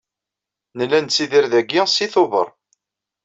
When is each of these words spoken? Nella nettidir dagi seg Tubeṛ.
Nella 0.77 0.99
nettidir 1.01 1.45
dagi 1.51 1.81
seg 1.87 2.09
Tubeṛ. 2.13 2.47